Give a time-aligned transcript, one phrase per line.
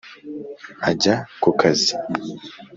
[0.89, 1.93] ajya ku kazi!!